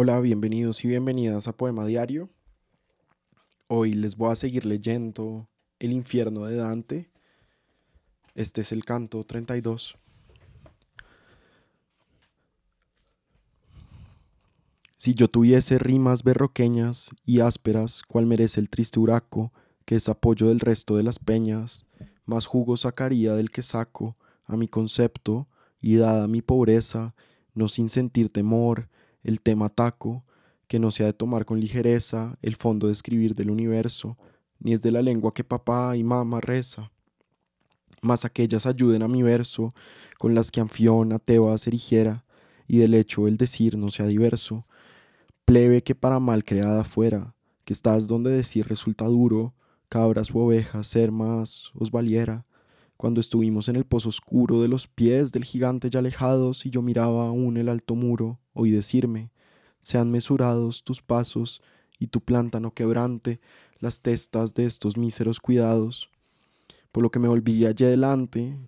Hola, 0.00 0.20
bienvenidos 0.20 0.84
y 0.84 0.86
bienvenidas 0.86 1.48
a 1.48 1.56
Poema 1.56 1.84
Diario. 1.84 2.30
Hoy 3.66 3.94
les 3.94 4.16
voy 4.16 4.30
a 4.30 4.36
seguir 4.36 4.64
leyendo 4.64 5.48
El 5.80 5.90
infierno 5.90 6.44
de 6.44 6.54
Dante. 6.54 7.10
Este 8.36 8.60
es 8.60 8.70
el 8.70 8.84
canto 8.84 9.24
32. 9.24 9.98
Si 14.96 15.14
yo 15.14 15.26
tuviese 15.26 15.80
rimas 15.80 16.22
berroqueñas 16.22 17.10
y 17.24 17.40
ásperas, 17.40 18.04
cual 18.04 18.26
merece 18.26 18.60
el 18.60 18.70
triste 18.70 19.00
huraco, 19.00 19.52
que 19.84 19.96
es 19.96 20.08
apoyo 20.08 20.46
del 20.46 20.60
resto 20.60 20.96
de 20.96 21.02
las 21.02 21.18
peñas, 21.18 21.86
más 22.24 22.46
jugo 22.46 22.76
sacaría 22.76 23.34
del 23.34 23.50
que 23.50 23.62
saco 23.62 24.16
a 24.44 24.56
mi 24.56 24.68
concepto, 24.68 25.48
y 25.80 25.96
dada 25.96 26.28
mi 26.28 26.40
pobreza, 26.40 27.16
no 27.52 27.66
sin 27.66 27.88
sentir 27.88 28.28
temor, 28.32 28.88
el 29.22 29.40
tema 29.40 29.68
taco, 29.68 30.24
que 30.66 30.78
no 30.78 30.90
se 30.90 31.02
ha 31.02 31.06
de 31.06 31.12
tomar 31.12 31.44
con 31.46 31.60
ligereza 31.60 32.36
el 32.42 32.56
fondo 32.56 32.86
de 32.86 32.92
escribir 32.92 33.34
del 33.34 33.50
universo, 33.50 34.18
ni 34.60 34.72
es 34.72 34.82
de 34.82 34.90
la 34.90 35.02
lengua 35.02 35.32
que 35.32 35.44
papá 35.44 35.96
y 35.96 36.04
mamá 36.04 36.40
reza. 36.40 36.90
Mas 38.02 38.24
aquellas 38.24 38.66
ayuden 38.66 39.02
a 39.02 39.08
mi 39.08 39.22
verso, 39.22 39.70
con 40.18 40.34
las 40.34 40.50
que 40.50 40.60
Anfión 40.60 41.12
a 41.12 41.18
Tebas 41.18 41.66
erigiera, 41.66 42.24
y 42.66 42.78
del 42.78 42.94
hecho 42.94 43.26
el 43.26 43.38
decir 43.38 43.78
no 43.78 43.90
sea 43.90 44.06
diverso. 44.06 44.66
Plebe 45.44 45.82
que 45.82 45.94
para 45.94 46.20
mal 46.20 46.44
creada 46.44 46.84
fuera, 46.84 47.34
que 47.64 47.72
estás 47.72 48.06
donde 48.06 48.30
decir 48.30 48.68
resulta 48.68 49.06
duro, 49.06 49.54
cabras 49.88 50.30
u 50.30 50.38
ovejas 50.38 50.86
ser 50.86 51.10
más 51.10 51.72
os 51.74 51.90
valiera. 51.90 52.44
Cuando 52.98 53.20
estuvimos 53.20 53.68
en 53.68 53.76
el 53.76 53.84
pozo 53.84 54.08
oscuro 54.08 54.60
de 54.60 54.66
los 54.66 54.88
pies 54.88 55.30
del 55.30 55.44
gigante 55.44 55.88
ya 55.88 56.00
alejados 56.00 56.66
y 56.66 56.70
yo 56.70 56.82
miraba 56.82 57.28
aún 57.28 57.56
el 57.56 57.68
alto 57.68 57.94
muro, 57.94 58.40
oí 58.54 58.72
decirme, 58.72 59.30
sean 59.82 60.10
mesurados 60.10 60.82
tus 60.82 61.00
pasos 61.00 61.62
y 62.00 62.08
tu 62.08 62.20
planta 62.20 62.58
no 62.58 62.74
quebrante 62.74 63.40
las 63.78 64.00
testas 64.00 64.52
de 64.54 64.66
estos 64.66 64.96
míseros 64.96 65.38
cuidados. 65.38 66.10
Por 66.90 67.04
lo 67.04 67.12
que 67.12 67.20
me 67.20 67.28
volví 67.28 67.66
allí 67.66 67.84
adelante 67.84 68.58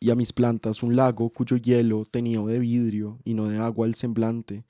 y 0.00 0.08
a 0.08 0.14
mis 0.14 0.32
plantas 0.32 0.82
un 0.82 0.96
lago 0.96 1.28
cuyo 1.28 1.58
hielo 1.58 2.04
tenía 2.10 2.40
de 2.40 2.58
vidrio 2.58 3.18
y 3.22 3.34
no 3.34 3.48
de 3.48 3.58
agua 3.58 3.86
el 3.86 3.96
semblante. 3.96 4.64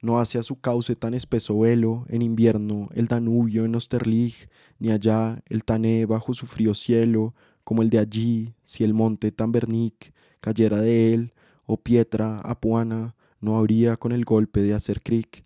No 0.00 0.20
hacia 0.20 0.44
su 0.44 0.60
cauce 0.60 0.94
tan 0.94 1.12
espeso 1.12 1.58
velo, 1.58 2.06
en 2.08 2.22
invierno 2.22 2.88
el 2.94 3.08
Danubio 3.08 3.64
en 3.64 3.74
Osterlig, 3.74 4.48
ni 4.78 4.92
allá 4.92 5.42
el 5.46 5.64
Tané 5.64 6.06
bajo 6.06 6.34
su 6.34 6.46
frío 6.46 6.72
cielo, 6.74 7.34
como 7.68 7.82
el 7.82 7.90
de 7.90 7.98
allí, 7.98 8.54
si 8.64 8.82
el 8.82 8.94
monte 8.94 9.30
Tambernic 9.30 10.14
cayera 10.40 10.80
de 10.80 11.12
él, 11.12 11.34
o 11.66 11.76
Pietra 11.76 12.40
Apuana, 12.40 13.14
no 13.42 13.58
habría 13.58 13.98
con 13.98 14.12
el 14.12 14.24
golpe 14.24 14.62
de 14.62 14.72
hacer 14.72 15.02
cric. 15.02 15.44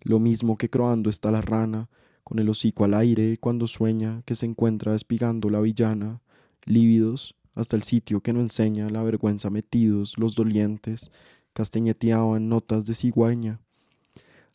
Lo 0.00 0.18
mismo 0.18 0.56
que 0.56 0.70
croando 0.70 1.10
está 1.10 1.30
la 1.30 1.42
rana, 1.42 1.90
con 2.24 2.38
el 2.38 2.48
hocico 2.48 2.84
al 2.86 2.94
aire 2.94 3.36
cuando 3.36 3.66
sueña 3.66 4.22
que 4.24 4.34
se 4.34 4.46
encuentra 4.46 4.94
espigando 4.94 5.50
la 5.50 5.60
villana, 5.60 6.22
lívidos 6.64 7.34
hasta 7.54 7.76
el 7.76 7.82
sitio 7.82 8.22
que 8.22 8.32
no 8.32 8.40
enseña 8.40 8.88
la 8.88 9.02
vergüenza 9.02 9.50
metidos 9.50 10.16
los 10.16 10.36
dolientes, 10.36 11.10
castañeteaban 11.52 12.48
notas 12.48 12.86
de 12.86 12.94
cigüeña. 12.94 13.60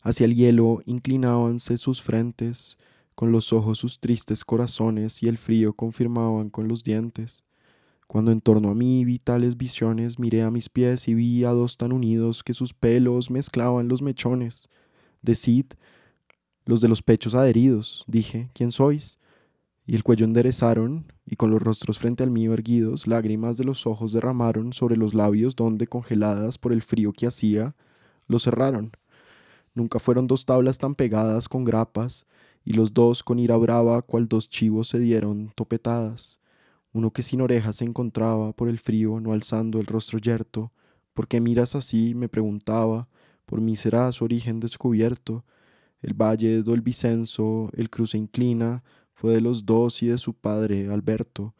Hacia 0.00 0.24
el 0.24 0.34
hielo 0.34 0.80
inclinábanse 0.84 1.78
sus 1.78 2.02
frentes, 2.02 2.76
con 3.14 3.32
los 3.32 3.52
ojos 3.52 3.78
sus 3.78 4.00
tristes 4.00 4.44
corazones 4.44 5.22
y 5.22 5.28
el 5.28 5.38
frío 5.38 5.72
confirmaban 5.72 6.50
con 6.50 6.68
los 6.68 6.82
dientes. 6.82 7.44
Cuando 8.06 8.30
en 8.30 8.40
torno 8.40 8.70
a 8.70 8.74
mí 8.74 9.04
vi 9.04 9.18
tales 9.18 9.56
visiones, 9.56 10.18
miré 10.18 10.42
a 10.42 10.50
mis 10.50 10.68
pies 10.68 11.08
y 11.08 11.14
vi 11.14 11.44
a 11.44 11.50
dos 11.50 11.76
tan 11.76 11.92
unidos 11.92 12.42
que 12.42 12.54
sus 12.54 12.74
pelos 12.74 13.30
mezclaban 13.30 13.88
los 13.88 14.02
mechones. 14.02 14.68
Decid, 15.22 15.66
los 16.66 16.80
de 16.80 16.88
los 16.88 17.02
pechos 17.02 17.34
adheridos, 17.34 18.04
dije, 18.06 18.50
¿quién 18.54 18.72
sois? 18.72 19.18
Y 19.86 19.94
el 19.94 20.02
cuello 20.02 20.24
enderezaron, 20.24 21.12
y 21.26 21.36
con 21.36 21.50
los 21.50 21.62
rostros 21.62 21.98
frente 21.98 22.22
al 22.22 22.30
mío 22.30 22.52
erguidos, 22.54 23.06
lágrimas 23.06 23.56
de 23.56 23.64
los 23.64 23.86
ojos 23.86 24.12
derramaron 24.12 24.72
sobre 24.72 24.96
los 24.96 25.14
labios 25.14 25.56
donde, 25.56 25.86
congeladas 25.86 26.58
por 26.58 26.72
el 26.72 26.82
frío 26.82 27.12
que 27.12 27.26
hacía, 27.26 27.74
los 28.26 28.44
cerraron. 28.44 28.92
Nunca 29.74 29.98
fueron 29.98 30.26
dos 30.26 30.44
tablas 30.44 30.78
tan 30.78 30.94
pegadas 30.94 31.48
con 31.48 31.64
grapas, 31.64 32.26
y 32.64 32.72
los 32.72 32.94
dos 32.94 33.22
con 33.22 33.38
ira 33.38 33.56
brava, 33.56 34.02
cual 34.02 34.28
dos 34.28 34.48
chivos 34.48 34.88
se 34.88 34.98
dieron 34.98 35.52
topetadas 35.54 36.40
uno 36.94 37.12
que 37.12 37.24
sin 37.24 37.40
orejas 37.40 37.76
se 37.76 37.84
encontraba 37.84 38.52
por 38.52 38.68
el 38.68 38.78
frío, 38.78 39.18
no 39.18 39.32
alzando 39.32 39.80
el 39.80 39.86
rostro 39.86 40.20
yerto. 40.20 40.70
¿Por 41.12 41.26
qué 41.26 41.40
miras 41.40 41.74
así? 41.74 42.14
me 42.14 42.28
preguntaba. 42.28 43.08
Por 43.46 43.60
mí 43.60 43.74
será 43.74 44.10
su 44.12 44.24
origen 44.24 44.60
descubierto. 44.60 45.44
El 46.02 46.14
valle 46.14 46.62
do 46.62 46.72
el 46.72 46.84
el 47.72 47.90
cruce 47.90 48.16
inclina, 48.16 48.84
fue 49.12 49.32
de 49.32 49.40
los 49.40 49.66
dos 49.66 50.04
y 50.04 50.06
de 50.06 50.18
su 50.18 50.34
padre 50.34 50.88
Alberto. 50.88 51.54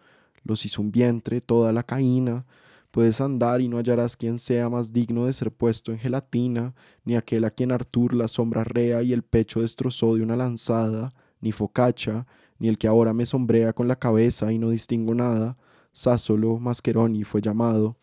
Los 0.44 0.64
hizo 0.66 0.80
un 0.80 0.92
vientre, 0.92 1.40
toda 1.40 1.72
la 1.72 1.82
caína. 1.82 2.46
Puedes 2.94 3.20
andar 3.20 3.60
y 3.60 3.66
no 3.66 3.78
hallarás 3.78 4.16
quien 4.16 4.38
sea 4.38 4.68
más 4.68 4.92
digno 4.92 5.26
de 5.26 5.32
ser 5.32 5.50
puesto 5.50 5.90
en 5.90 5.98
gelatina, 5.98 6.76
ni 7.04 7.16
aquel 7.16 7.44
a 7.44 7.50
quien 7.50 7.72
Artur 7.72 8.14
la 8.14 8.28
sombra 8.28 8.62
rea 8.62 9.02
y 9.02 9.12
el 9.12 9.24
pecho 9.24 9.62
destrozó 9.62 10.14
de 10.14 10.22
una 10.22 10.36
lanzada, 10.36 11.12
ni 11.40 11.50
Focacha, 11.50 12.24
ni 12.60 12.68
el 12.68 12.78
que 12.78 12.86
ahora 12.86 13.12
me 13.12 13.26
sombrea 13.26 13.72
con 13.72 13.88
la 13.88 13.96
cabeza 13.96 14.52
y 14.52 14.58
no 14.58 14.70
distingo 14.70 15.12
nada, 15.12 15.56
Sásolo 15.90 16.60
Mascheroni 16.60 17.24
fue 17.24 17.40
llamado. 17.40 17.96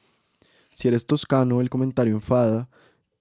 Si 0.74 0.90
eres 0.90 1.06
toscano, 1.06 1.62
el 1.62 1.70
comentario 1.70 2.14
enfada, 2.14 2.68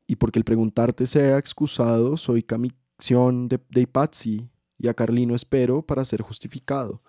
y 0.08 0.16
porque 0.16 0.40
el 0.40 0.44
preguntarte 0.44 1.06
sea 1.06 1.38
excusado, 1.38 2.16
soy 2.16 2.42
camicción 2.42 3.48
de, 3.48 3.60
de 3.68 3.82
Ipazzi, 3.82 4.50
y 4.76 4.88
a 4.88 4.94
Carlino 4.94 5.36
espero 5.36 5.82
para 5.82 6.04
ser 6.04 6.20
justificado. 6.20 7.00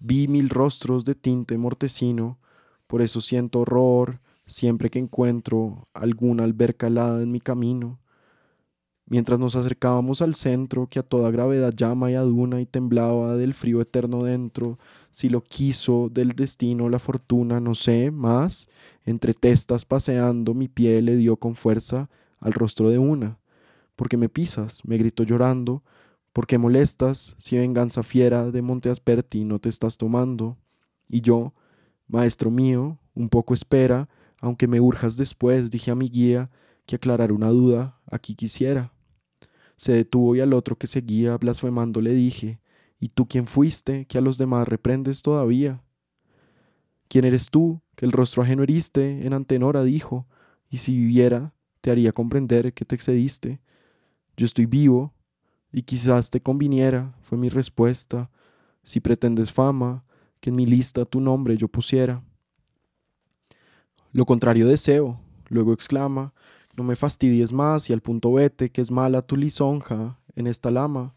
Vi 0.00 0.26
mil 0.26 0.48
rostros 0.48 1.04
de 1.04 1.14
tinte 1.14 1.56
mortecino, 1.56 2.40
por 2.86 3.02
eso 3.02 3.20
siento 3.20 3.60
horror 3.60 4.20
siempre 4.46 4.90
que 4.90 4.98
encuentro 4.98 5.88
alguna 5.92 6.44
alberca 6.44 6.86
helada 6.86 7.22
en 7.22 7.32
mi 7.32 7.40
camino. 7.40 7.98
Mientras 9.08 9.38
nos 9.38 9.54
acercábamos 9.54 10.20
al 10.20 10.34
centro, 10.34 10.88
que 10.88 10.98
a 10.98 11.04
toda 11.04 11.30
gravedad 11.30 11.72
llama 11.72 12.10
y 12.10 12.14
aduna 12.14 12.60
y 12.60 12.66
temblaba 12.66 13.36
del 13.36 13.54
frío 13.54 13.80
eterno 13.80 14.24
dentro, 14.24 14.78
si 15.12 15.28
lo 15.28 15.42
quiso 15.42 16.08
del 16.10 16.32
destino 16.32 16.88
la 16.88 16.98
fortuna, 16.98 17.60
no 17.60 17.76
sé, 17.76 18.10
más, 18.10 18.68
entre 19.04 19.32
testas 19.32 19.84
paseando 19.84 20.54
mi 20.54 20.66
pie 20.66 21.02
le 21.02 21.16
dio 21.16 21.36
con 21.36 21.54
fuerza 21.54 22.10
al 22.40 22.52
rostro 22.52 22.90
de 22.90 22.98
una. 22.98 23.38
¿Por 23.94 24.08
qué 24.08 24.16
me 24.16 24.28
pisas? 24.28 24.84
me 24.84 24.98
gritó 24.98 25.22
llorando. 25.22 25.84
¿Por 26.32 26.46
qué 26.46 26.58
molestas 26.58 27.36
si 27.38 27.56
venganza 27.56 28.02
fiera 28.02 28.50
de 28.50 28.60
Monte 28.60 28.90
Asperti 28.90 29.44
no 29.44 29.60
te 29.60 29.68
estás 29.68 29.96
tomando? 29.96 30.58
Y 31.08 31.20
yo, 31.20 31.54
maestro 32.08 32.50
mío, 32.50 32.98
un 33.14 33.28
poco 33.28 33.54
espera, 33.54 34.08
aunque 34.40 34.68
me 34.68 34.80
urjas 34.80 35.16
después, 35.16 35.70
dije 35.70 35.90
a 35.90 35.94
mi 35.94 36.08
guía, 36.08 36.50
que 36.86 36.96
aclarar 36.96 37.32
una 37.32 37.48
duda 37.48 38.00
aquí 38.10 38.34
quisiera. 38.34 38.92
Se 39.76 39.92
detuvo 39.92 40.36
y 40.36 40.40
al 40.40 40.52
otro 40.52 40.76
que 40.76 40.86
seguía 40.86 41.36
blasfemando 41.36 42.00
le 42.00 42.14
dije, 42.14 42.60
¿Y 42.98 43.08
tú 43.08 43.26
quién 43.28 43.46
fuiste 43.46 44.06
que 44.06 44.18
a 44.18 44.20
los 44.20 44.38
demás 44.38 44.66
reprendes 44.66 45.22
todavía? 45.22 45.82
¿Quién 47.08 47.24
eres 47.24 47.50
tú 47.50 47.82
que 47.94 48.06
el 48.06 48.12
rostro 48.12 48.42
ajeno 48.42 48.62
heriste? 48.62 49.26
En 49.26 49.32
antenora 49.32 49.84
dijo, 49.84 50.26
y 50.70 50.78
si 50.78 50.96
viviera 50.96 51.52
te 51.80 51.90
haría 51.90 52.12
comprender 52.12 52.72
que 52.72 52.84
te 52.84 52.94
excediste. 52.94 53.60
Yo 54.36 54.46
estoy 54.46 54.66
vivo, 54.66 55.14
y 55.72 55.82
quizás 55.82 56.30
te 56.30 56.40
conviniera, 56.40 57.14
fue 57.20 57.38
mi 57.38 57.48
respuesta, 57.48 58.30
si 58.82 59.00
pretendes 59.00 59.52
fama, 59.52 60.04
que 60.40 60.50
en 60.50 60.56
mi 60.56 60.66
lista 60.66 61.04
tu 61.04 61.20
nombre 61.20 61.56
yo 61.56 61.68
pusiera. 61.68 62.22
Lo 64.12 64.24
contrario 64.24 64.66
deseo, 64.66 65.20
luego 65.48 65.72
exclama, 65.72 66.32
no 66.76 66.84
me 66.84 66.96
fastidies 66.96 67.52
más 67.52 67.88
y 67.90 67.92
al 67.92 68.02
punto 68.02 68.32
vete, 68.32 68.70
que 68.70 68.80
es 68.80 68.90
mala 68.90 69.22
tu 69.22 69.36
lisonja 69.36 70.18
en 70.34 70.46
esta 70.46 70.70
lama. 70.70 71.14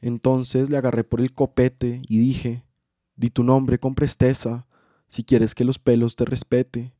Entonces 0.00 0.70
le 0.70 0.76
agarré 0.76 1.04
por 1.04 1.20
el 1.20 1.32
copete 1.32 2.02
y 2.08 2.18
dije, 2.18 2.64
di 3.16 3.30
tu 3.30 3.42
nombre 3.42 3.78
con 3.78 3.94
presteza, 3.94 4.66
si 5.08 5.24
quieres 5.24 5.54
que 5.54 5.64
los 5.64 5.78
pelos 5.78 6.16
te 6.16 6.24
respete. 6.24 6.92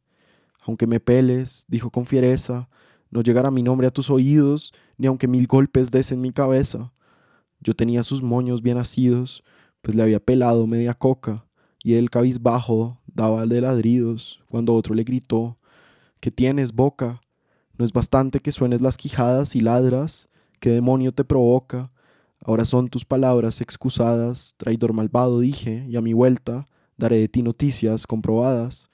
Aunque 0.67 0.87
me 0.87 1.01
peles, 1.01 1.65
dijo 1.69 1.91
con 1.91 2.05
fiereza, 2.05 2.69
no 3.11 3.23
llegará 3.23 3.51
mi 3.51 3.63
nombre 3.63 3.87
a 3.87 3.91
tus 3.91 4.11
oídos, 4.11 4.73
ni 4.97 5.07
aunque 5.07 5.29
mil 5.29 5.47
golpes 5.47 5.91
des 5.91 6.13
en 6.13 6.21
mi 6.21 6.33
cabeza. 6.33 6.93
Yo 7.61 7.75
tenía 7.75 8.03
sus 8.03 8.23
moños 8.23 8.63
bien 8.63 8.77
nacidos, 8.77 9.43
pues 9.83 9.97
le 9.97 10.03
había 10.03 10.21
pelado 10.21 10.67
media 10.67 10.95
coca, 10.95 11.47
y 11.83 11.95
él 11.95 12.11
cabizbajo 12.11 13.01
daba 13.07 13.47
de 13.47 13.61
ladridos, 13.61 14.41
cuando 14.49 14.75
otro 14.75 14.95
le 14.95 15.05
gritó, 15.05 15.59
¿Qué 16.21 16.31
tienes, 16.31 16.73
boca? 16.73 17.21
No 17.79 17.85
es 17.85 17.93
bastante 17.93 18.41
que 18.41 18.53
suenes 18.53 18.83
las 18.83 18.97
quijadas 18.97 19.57
y 19.57 19.61
ladras, 19.61 20.29
¿qué 20.59 20.71
demonio 20.71 21.13
te 21.13 21.25
provoca? 21.25 21.91
Ahora 22.45 22.65
son 22.65 22.89
tus 22.89 23.05
palabras 23.05 23.61
excusadas, 23.61 24.55
traidor 24.59 24.93
malvado 24.93 25.41
dije, 25.41 25.87
y 25.89 25.97
a 25.97 26.01
mi 26.03 26.13
vuelta 26.13 26.67
daré 26.99 27.17
de 27.17 27.29
ti 27.29 27.43
noticias 27.43 28.07
comprobadas. 28.07 28.91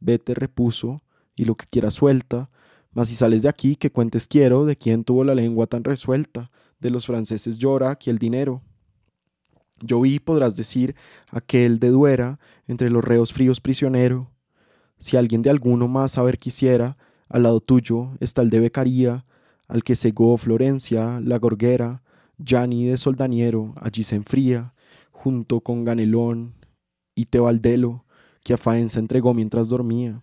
Vete, 0.00 0.34
repuso, 0.34 1.02
y 1.34 1.46
lo 1.46 1.54
que 1.54 1.66
quieras 1.66 1.94
suelta, 1.94 2.50
Mas 2.96 3.10
si 3.10 3.14
sales 3.14 3.42
de 3.42 3.50
aquí, 3.50 3.76
que 3.76 3.92
cuentes 3.92 4.26
quiero 4.26 4.64
de 4.64 4.74
quién 4.74 5.04
tuvo 5.04 5.22
la 5.22 5.34
lengua 5.34 5.66
tan 5.66 5.84
resuelta, 5.84 6.50
de 6.80 6.88
los 6.88 7.04
franceses 7.04 7.58
llora 7.58 7.90
aquí 7.90 8.08
el 8.08 8.16
dinero. 8.16 8.62
Yo 9.80 10.00
vi, 10.00 10.18
podrás 10.18 10.56
decir, 10.56 10.94
aquel 11.30 11.78
de 11.78 11.90
Duera, 11.90 12.38
entre 12.66 12.90
los 12.90 13.04
reos 13.04 13.32
fríos 13.32 13.60
prisionero. 13.60 14.30
Si 14.98 15.16
alguien 15.16 15.42
de 15.42 15.50
alguno 15.50 15.88
más 15.88 16.12
saber 16.12 16.38
quisiera, 16.38 16.96
al 17.28 17.42
lado 17.42 17.60
tuyo 17.60 18.10
está 18.20 18.42
el 18.42 18.50
de 18.50 18.60
Becaría, 18.60 19.26
al 19.68 19.82
que 19.82 19.96
cegó 19.96 20.36
Florencia, 20.38 21.20
la 21.20 21.38
gorguera, 21.38 22.02
Gianni 22.38 22.86
de 22.86 22.96
Soldaniero, 22.96 23.74
allí 23.80 24.02
se 24.02 24.16
enfría, 24.16 24.74
junto 25.10 25.60
con 25.60 25.84
Ganelón 25.84 26.54
y 27.14 27.26
Tebaldelo, 27.26 28.04
que 28.44 28.54
a 28.54 28.56
Faenza 28.56 29.00
entregó 29.00 29.34
mientras 29.34 29.68
dormía. 29.68 30.22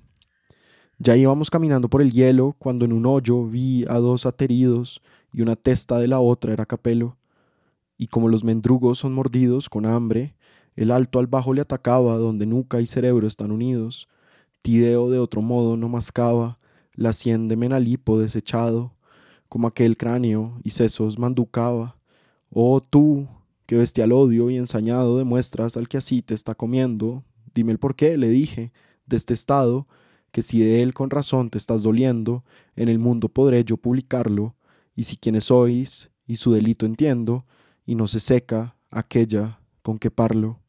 Ya 0.98 1.18
íbamos 1.18 1.50
caminando 1.50 1.90
por 1.90 2.02
el 2.02 2.12
hielo 2.12 2.56
cuando 2.58 2.86
en 2.86 2.94
un 2.94 3.06
hoyo 3.06 3.46
vi 3.46 3.84
a 3.90 3.96
dos 3.96 4.26
ateridos 4.26 5.02
y 5.34 5.42
una 5.42 5.56
testa 5.56 6.00
de 6.00 6.08
la 6.08 6.20
otra 6.20 6.54
era 6.54 6.66
capelo. 6.66 7.18
Y 7.98 8.08
como 8.08 8.28
los 8.28 8.44
mendrugos 8.44 9.00
son 9.00 9.14
mordidos 9.14 9.70
con 9.70 9.86
hambre, 9.86 10.36
el 10.76 10.92
alto 10.92 11.20
al 11.20 11.28
bajo 11.28 11.54
le 11.54 11.62
atacaba 11.62 12.18
donde 12.18 12.46
nuca 12.46 12.82
y 12.82 12.86
cerebro 12.86 13.28
están 13.28 13.52
unidos. 13.52 14.08
Tideo 14.62 15.10
de 15.10 15.20
otro 15.20 15.42
modo 15.42 15.78
no 15.78 15.90
mascaba 15.90 16.60
la 16.96 17.14
sien 17.14 17.48
de 17.48 17.56
Menalipo 17.56 18.20
desechado, 18.20 18.94
como 19.50 19.68
aquel 19.68 19.98
cráneo 19.98 20.60
y 20.64 20.72
sesos 20.72 21.20
manducaba. 21.20 21.98
Oh 22.50 22.82
tú, 22.82 23.28
que 23.66 23.76
bestial 23.76 24.12
odio 24.12 24.50
y 24.50 24.58
ensañado 24.58 25.18
demuestras 25.18 25.78
al 25.78 25.88
que 25.88 25.98
así 25.98 26.22
te 26.22 26.34
está 26.34 26.56
comiendo, 26.56 27.24
dime 27.54 27.72
el 27.72 27.80
por 27.80 27.96
qué, 27.96 28.18
le 28.18 28.30
dije, 28.30 28.72
de 29.06 29.18
este 29.18 29.34
estado, 29.34 29.88
que 30.32 30.42
si 30.42 30.60
de 30.60 30.82
él 30.82 30.94
con 30.94 31.10
razón 31.10 31.50
te 31.50 31.58
estás 31.58 31.84
doliendo, 31.84 32.44
en 32.76 32.90
el 32.90 33.00
mundo 33.00 33.30
podré 33.30 33.64
yo 33.64 33.78
publicarlo, 33.78 34.56
y 34.96 35.04
si 35.04 35.18
quienes 35.18 35.46
sois, 35.46 36.10
y 36.26 36.38
su 36.38 36.52
delito 36.52 36.86
entiendo, 36.86 37.46
y 37.86 37.96
no 37.96 38.08
se 38.08 38.20
seca 38.20 38.76
aquella 38.90 39.60
con 39.82 40.00
que 40.00 40.12
parlo. 40.12 40.63